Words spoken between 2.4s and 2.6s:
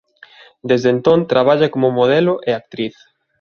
e